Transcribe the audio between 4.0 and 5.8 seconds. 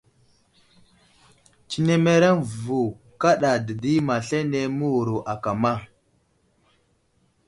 ma aslane məwuro akama.